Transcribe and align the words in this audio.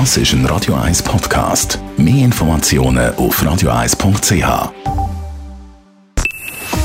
Das 0.00 0.16
ist 0.16 0.32
ein 0.32 0.44
Radio 0.46 0.74
1 0.74 1.04
Podcast. 1.04 1.78
Mehr 1.96 2.24
Informationen 2.24 3.14
auf 3.14 3.40
radio1.ch. 3.40 4.72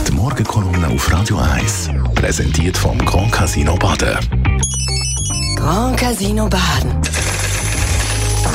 Die 0.07 0.11
Morgenkolumne 0.11 0.89
auf 0.89 1.11
Radio 1.11 1.39
1 1.39 1.89
präsentiert 2.13 2.77
vom 2.77 2.99
Grand 2.99 3.31
Casino 3.31 3.75
Baden. 3.77 4.15
Grand 5.55 5.97
Casino 5.97 6.47
Baden. 6.47 6.91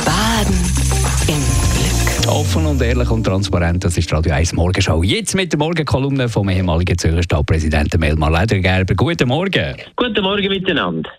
Baden 0.05 0.55
im 1.27 1.43
Glück. 2.23 2.33
Offen 2.33 2.65
und 2.65 2.81
ehrlich 2.81 3.11
und 3.11 3.25
transparent, 3.25 3.83
das 3.83 3.97
ist 3.97 4.11
Radio 4.13 4.33
1 4.35 4.53
Morgenschau. 4.53 5.03
Jetzt 5.03 5.35
mit 5.35 5.51
der 5.51 5.59
Morgenkolumne 5.59 6.29
vom 6.29 6.47
ehemaligen 6.47 6.97
Zürcher 6.97 7.23
Stadtpräsidenten 7.23 7.99
Melmar 7.99 8.31
Ledergerber. 8.31 8.95
Guten 8.95 9.27
Morgen. 9.27 9.75
Guten 9.97 10.23
Morgen 10.23 10.47
miteinander. 10.47 11.11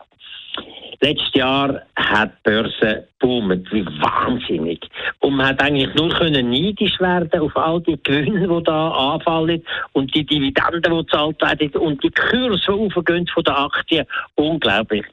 Letztes 1.01 1.35
Jahr 1.35 1.83
hat 1.97 2.33
die 2.39 2.51
Börse 2.51 3.09
boomt, 3.19 3.71
wie 3.73 3.85
wahnsinnig. 3.85 4.81
Und 5.21 5.37
man 5.37 5.49
hat 5.49 5.63
eigentlich 5.63 5.95
nur 5.95 6.09
können 6.11 6.51
neidisch 6.51 6.99
werden 7.01 7.41
auf 7.41 7.57
all 7.57 7.81
die 7.83 7.99
Gewinne, 8.03 8.49
die 8.49 8.65
da 8.65 8.91
anfallen 8.91 9.63
und 9.93 10.15
die 10.15 10.25
Dividenden, 10.25 10.83
die 10.83 11.05
gezahlt 11.05 11.41
werden 11.41 11.71
und 11.81 12.03
die 12.03 12.11
Kurse, 12.11 12.61
die 12.67 12.73
aufgehen 12.73 13.27
von 13.27 13.45
den 13.45 13.55
Aktien. 13.55 14.07
Unglaublich. 14.35 15.05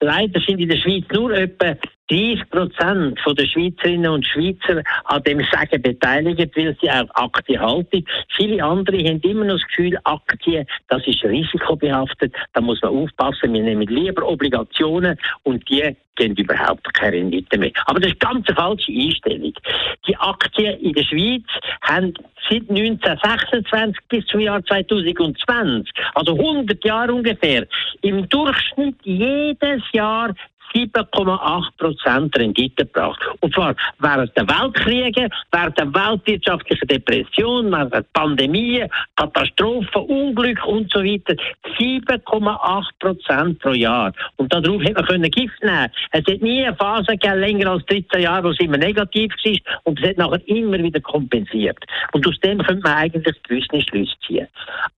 Leider 0.00 0.40
sind 0.40 0.60
in 0.60 0.68
der 0.68 0.76
Schweiz 0.76 1.04
nur 1.12 1.32
etwa 1.32 1.76
30 2.12 2.50
Prozent 2.50 3.18
der 3.26 3.46
Schweizerinnen 3.46 4.10
und 4.10 4.26
Schweizer 4.26 4.82
an 5.04 5.22
dem 5.22 5.40
Sagen 5.50 5.80
beteiligt, 5.80 6.54
weil 6.54 6.76
sie 6.80 6.90
auch 6.90 7.08
Aktien 7.14 7.60
halten. 7.60 8.04
Viele 8.36 8.62
andere 8.62 8.98
haben 8.98 9.20
immer 9.22 9.46
noch 9.46 9.54
das 9.54 9.66
Gefühl, 9.68 9.98
Aktien, 10.04 10.66
das 10.88 11.06
ist 11.06 11.24
risikobehaftet, 11.24 12.34
da 12.52 12.60
muss 12.60 12.82
man 12.82 12.94
aufpassen. 12.94 13.54
Wir 13.54 13.62
nehmen 13.62 13.88
lieber 13.88 14.28
Obligationen 14.28 15.16
und 15.44 15.66
die 15.70 15.96
geben 16.16 16.36
überhaupt 16.36 16.92
keine 16.92 17.16
Rendite 17.16 17.58
mehr. 17.58 17.72
Aber 17.86 17.98
das 17.98 18.12
ist 18.12 18.24
eine 18.26 18.34
ganz 18.34 18.52
falsche 18.54 18.92
Einstellung. 18.92 19.54
Die 20.06 20.16
Aktien 20.16 20.78
in 20.80 20.92
der 20.92 21.04
Schweiz 21.04 21.44
haben 21.82 22.12
seit 22.50 22.68
1926 22.68 23.96
bis 24.08 24.26
zum 24.26 24.40
Jahr 24.40 24.62
2020, 24.64 25.90
also 26.14 26.36
100 26.36 26.84
Jahre 26.84 27.14
ungefähr, 27.14 27.66
im 28.02 28.28
Durchschnitt 28.28 28.96
jedes 29.04 29.82
Jahr 29.92 30.34
7,8 30.74 31.64
Prozent 31.78 32.36
Rendite 32.36 32.86
gebracht. 32.86 33.20
Und 33.40 33.54
zwar 33.54 33.74
während 33.98 34.36
der 34.36 34.48
Weltkriege, 34.48 35.28
während 35.50 35.78
der 35.78 35.92
weltwirtschaftlichen 35.92 36.88
Depression, 36.88 37.70
während 37.70 37.94
der 37.94 38.04
Pandemie, 38.12 38.84
Katastrophen, 39.16 40.02
Unglück 40.02 40.64
und 40.66 40.90
so 40.92 41.00
weiter. 41.00 41.34
7,8 41.78 42.84
Prozent 42.98 43.58
pro 43.60 43.70
Jahr. 43.70 44.12
Und 44.36 44.52
darauf 44.52 44.82
hätte 44.82 44.94
man 44.94 45.06
können 45.06 45.30
Gift 45.30 45.62
nehmen 45.62 45.90
Es 46.12 46.20
hat 46.20 46.42
nie 46.42 46.64
eine 46.64 46.76
Phase 46.76 47.12
gegeben, 47.12 47.40
länger 47.40 47.70
als 47.70 47.84
13 47.86 48.22
Jahre, 48.22 48.44
wo 48.44 48.48
es 48.50 48.60
immer 48.60 48.78
negativ 48.78 49.32
war 49.44 49.80
und 49.84 50.00
es 50.00 50.10
hat 50.10 50.18
nachher 50.18 50.48
immer 50.48 50.78
wieder 50.78 51.00
kompensiert. 51.00 51.78
Und 52.12 52.26
aus 52.26 52.38
dem 52.40 52.58
könnte 52.58 52.82
man 52.82 52.96
eigentlich 52.96 53.42
gewisse 53.42 53.82
Schlüsse 53.82 54.14
ziehen. 54.26 54.48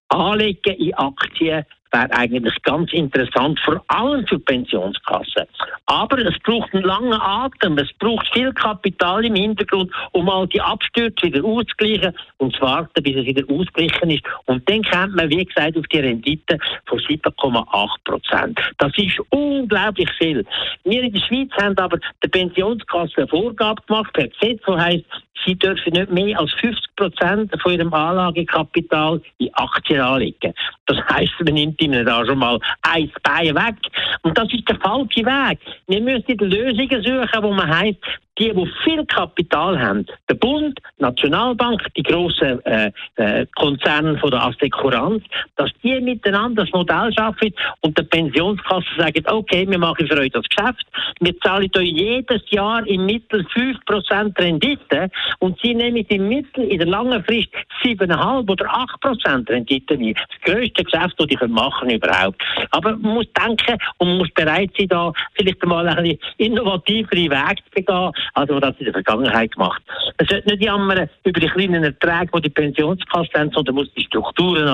Anlegen 0.09 0.75
in 0.75 0.93
Aktien 0.95 1.65
wäre 1.95 2.11
eigentlich 2.11 2.61
ganz 2.63 2.91
interessant, 2.91 3.59
vor 3.61 3.83
allem 3.87 4.27
für 4.27 4.39
Pensionskassen. 4.39 5.45
Aber 5.85 6.17
es 6.17 6.37
braucht 6.43 6.73
einen 6.73 6.83
langen 6.83 7.13
Atem, 7.13 7.77
es 7.77 7.91
braucht 7.99 8.27
viel 8.33 8.51
Kapital 8.53 9.25
im 9.25 9.35
Hintergrund, 9.35 9.91
um 10.11 10.29
all 10.29 10.47
die 10.47 10.61
Abstürze 10.61 11.27
wieder 11.27 11.43
auszugleichen 11.43 12.13
und 12.37 12.55
zu 12.55 12.61
warten, 12.61 13.01
bis 13.01 13.15
es 13.15 13.25
wieder 13.25 13.43
ausgeglichen 13.49 14.09
ist. 14.09 14.23
Und 14.45 14.67
dann 14.69 14.83
kommt 14.83 15.15
man, 15.15 15.29
wie 15.29 15.45
gesagt, 15.45 15.77
auf 15.77 15.85
die 15.87 15.99
Rendite 15.99 16.57
von 16.85 16.99
7,8 16.99 17.89
Prozent. 18.03 18.59
Das 18.77 18.91
ist 18.97 19.19
unglaublich 19.29 20.09
viel. 20.17 20.45
Wir 20.83 21.03
in 21.03 21.13
der 21.13 21.21
Schweiz 21.21 21.49
haben 21.61 21.77
aber 21.77 21.99
der 22.21 22.29
Pensionskasse 22.29 23.13
eine 23.17 23.27
Vorgabe 23.27 23.81
gemacht, 23.87 24.11
per 24.13 24.27
Gesetz, 24.27 24.61
das 24.65 24.79
heisst, 24.79 25.05
sie 25.45 25.55
dürfen 25.55 25.93
nicht 25.93 26.11
mehr 26.11 26.39
als 26.39 26.51
50 26.53 26.95
Prozent 26.95 27.61
von 27.61 27.73
ihrem 27.73 27.93
Anlagekapital 27.93 29.21
in 29.37 29.53
Aktien 29.53 30.01
anlegen. 30.01 30.53
Das 30.85 30.97
heisst, 31.09 31.33
man 31.43 31.53
nimmt 31.53 31.79
ihnen 31.85 32.05
da 32.05 32.25
schon 32.25 32.39
mal 32.39 32.59
ein 32.81 33.11
Bein 33.23 33.55
weg. 33.55 33.75
Und 34.23 34.37
das 34.37 34.51
ist 34.53 34.67
der 34.67 34.77
falsche 34.77 35.25
Weg. 35.25 35.59
Wir 35.87 36.01
müssen 36.01 36.37
Lösungen 36.37 37.03
suchen, 37.03 37.43
wo 37.43 37.51
man 37.53 37.67
heisst, 37.67 37.99
die, 38.37 38.53
die 38.53 38.71
viel 38.83 39.05
Kapital 39.05 39.79
haben, 39.79 40.05
der 40.29 40.35
Bund, 40.35 40.77
die 40.99 41.03
Nationalbank, 41.03 41.81
die 41.95 42.03
grossen 42.03 42.63
äh, 42.65 42.91
äh, 43.15 43.45
Konzerne 43.55 44.17
von 44.17 44.31
der 44.31 44.43
Assekuranz, 44.43 45.23
dass 45.55 45.71
die 45.83 45.99
miteinander 46.01 46.63
das 46.63 46.73
Modell 46.73 47.13
schaffen 47.13 47.53
und 47.81 47.97
der 47.97 48.03
Pensionskasse 48.03 48.87
sagen, 48.97 49.23
okay, 49.27 49.65
wir 49.69 49.77
machen 49.77 50.07
für 50.07 50.17
euch 50.17 50.31
das 50.31 50.43
Geschäft, 50.49 50.85
wir 51.19 51.37
zahlen 51.39 51.71
euch 51.77 51.89
jedes 51.89 52.41
Jahr 52.49 52.85
im 52.87 53.05
Mittel 53.05 53.45
5% 53.55 54.37
Rendite 54.37 55.09
und 55.39 55.57
sie 55.61 55.73
nehmen 55.73 56.05
im 56.05 56.27
Mittel 56.27 56.65
in 56.65 56.79
der 56.79 56.87
langen 56.87 57.23
Frist 57.23 57.49
7,5 57.85 58.49
oder 58.49 58.65
8% 58.65 59.49
Rendite 59.49 59.93
ein. 59.93 60.13
Das 60.13 60.53
grösste 60.53 60.83
Geschäft, 60.83 61.13
das 61.17 61.27
die 61.27 61.47
machen 61.47 61.89
überhaupt. 61.89 62.41
Aber 62.71 62.91
man 62.97 63.15
muss 63.15 63.27
denken 63.33 63.77
und 63.97 64.17
muss 64.17 64.29
bereit 64.31 64.71
sein, 64.77 64.87
da 64.87 65.13
vielleicht 65.33 65.63
mal 65.65 65.87
ein 65.87 65.95
bisschen 66.03 66.19
innovativere 66.37 67.15
Wege 67.15 67.55
zu 67.63 67.71
begehen, 67.75 68.11
als 68.33 68.49
man 68.49 68.61
das 68.61 68.75
in 68.79 68.85
der 68.85 68.93
Vergangenheit 68.93 69.51
gemacht 69.51 69.81
Man 70.17 70.27
sollte 70.27 70.49
nicht 70.49 70.63
jammern 70.63 71.09
über 71.23 71.39
die 71.39 71.47
kleinen 71.47 71.83
Erträge, 71.83 72.31
die 72.35 72.41
die 72.41 72.49
Pensionskassen 72.49 73.33
haben, 73.35 73.51
sondern 73.51 73.75
muss 73.75 73.93
die 73.93 74.03
Strukturen 74.03 74.67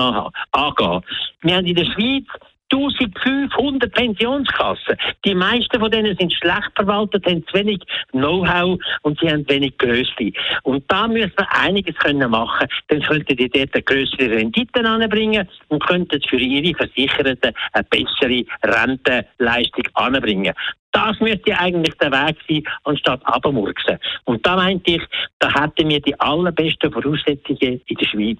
angehen. 0.52 1.02
Wir 1.42 1.56
haben 1.56 1.66
in 1.66 1.74
der 1.74 1.84
Schweiz 1.84 2.24
1500 2.72 3.92
Pensionskassen. 3.92 4.96
Die 5.24 5.34
meisten 5.34 5.78
von 5.78 5.90
denen 5.90 6.16
sind 6.16 6.32
schlecht 6.32 6.70
verwaltet, 6.74 7.26
haben 7.26 7.46
zu 7.46 7.54
wenig 7.54 7.80
Know-how 8.12 8.78
und 9.02 9.18
sie 9.20 9.30
haben 9.30 9.48
wenig 9.48 9.76
Größe. 9.78 10.32
Und 10.62 10.84
da 10.90 11.06
müssen 11.06 11.32
wir 11.36 11.52
einiges 11.52 11.96
können 11.96 12.30
machen. 12.30 12.66
Dann 12.88 13.02
könnten 13.02 13.36
die 13.36 13.48
dort 13.48 13.86
größere 13.86 14.30
Renditen 14.30 14.86
anbringen 14.86 15.48
und 15.68 15.84
könnten 15.84 16.20
für 16.22 16.38
ihre 16.38 16.74
Versicherten 16.76 17.52
eine 17.72 17.84
bessere 17.84 18.44
Rentenleistung 18.64 19.84
anbringen. 19.94 20.54
Das 20.92 21.18
müsste 21.20 21.58
eigentlich 21.58 21.94
der 21.94 22.12
Weg 22.12 22.36
sein, 22.46 22.62
anstatt 22.84 23.20
abmurksen. 23.24 23.98
Und 24.24 24.46
da 24.46 24.56
meinte 24.56 24.92
ich, 24.92 25.02
da 25.38 25.48
hätten 25.48 25.88
wir 25.88 26.00
die 26.00 26.18
allerbesten 26.20 26.92
Voraussetzungen 26.92 27.80
in 27.86 27.96
der 27.96 28.06
Schweiz. 28.06 28.38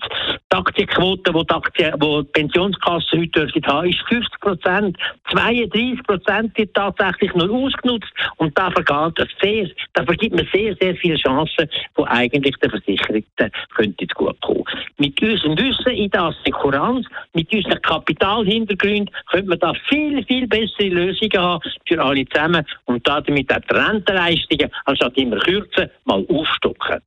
Die 0.53 0.57
Aktienquote, 0.57 1.33
die 1.33 1.47
die, 1.47 1.55
Aktien, 1.55 1.99
die, 1.99 2.23
die 2.23 2.33
Pensionskassen 2.33 3.21
heute 3.21 3.31
dürfen 3.31 3.67
haben, 3.67 3.89
ist 3.89 4.01
50 4.07 4.41
Prozent. 4.41 4.99
32 5.31 6.03
Prozent 6.05 6.59
wird 6.59 6.75
tatsächlich 6.75 7.35
nur 7.35 7.51
ausgenutzt. 7.51 8.13
Und 8.37 8.57
da 8.59 8.71
vergeht 8.71 9.19
das 9.19 9.29
sehr, 9.41 9.69
da 9.95 10.05
vergibt 10.05 10.37
man 10.37 10.47
sehr, 10.53 10.77
sehr 10.79 10.95
viele 10.97 11.17
Chancen, 11.17 11.69
die 11.97 12.05
eigentlich 12.05 12.57
den 12.57 12.71
Versicherten 12.71 13.51
könnten 13.75 14.07
gut 14.15 14.41
kommen. 14.43 14.65
Mit 14.99 15.21
unserem 15.23 15.57
Wissen 15.57 15.93
in 15.93 16.11
der 16.11 16.25
Assekuranz, 16.25 17.07
mit 17.33 17.51
unserem 17.53 17.81
Kapitalhintergrund, 17.81 19.11
könnte 19.31 19.49
man 19.49 19.59
da 19.59 19.73
viel, 19.89 20.23
viel 20.27 20.47
bessere 20.47 20.89
Lösungen 20.89 21.41
haben 21.41 21.63
für 21.87 22.03
alle 22.03 22.27
zusammen 22.27 22.42
zusammen 22.43 22.67
und 22.87 23.07
damit 23.07 23.53
auch 23.53 23.61
die 23.61 23.75
Rentenleistungen, 23.75 24.71
anstatt 24.85 25.17
immer 25.17 25.39
kürzen, 25.39 25.91
mal 26.05 26.25
aufstocken. 26.29 27.01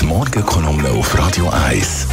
Die 0.00 0.06
Morgenkolumne 0.06 0.88
auf 0.90 1.18
Radio 1.18 1.50
1. 1.68 2.08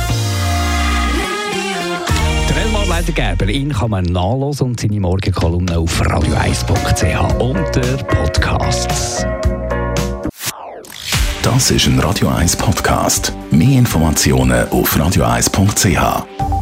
Der 2.49 2.63
Elmar 2.63 2.99
Ledergeber, 2.99 3.51
ihn 3.51 3.71
kann 3.71 3.91
man 3.91 4.03
nachlesen 4.05 4.67
und 4.67 4.79
seine 4.79 4.99
Morgenkolumne 4.99 5.77
auf 5.77 6.01
radio1.ch 6.01 7.39
unter 7.39 8.03
Podcasts. 8.03 9.25
Das 11.41 11.71
ist 11.71 11.87
ein 11.87 11.99
Radio 11.99 12.29
1 12.29 12.55
Podcast. 12.55 13.33
Mehr 13.51 13.79
Informationen 13.79 14.67
auf 14.69 14.95
radio1.ch. 14.95 16.52